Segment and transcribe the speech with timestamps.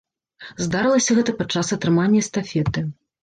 [0.67, 2.87] Здарылася гэта падчас атрымання эстафеты.